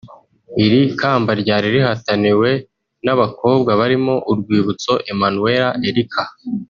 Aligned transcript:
Iri 0.63 0.81
kamba 0.99 1.31
ryari 1.41 1.67
rihataniwe 1.75 2.49
n’abakobwa 3.05 3.71
barimo 3.79 4.13
Urwibutso 4.31 4.93
Emmanuella 5.11 5.69
Erica 5.87 6.23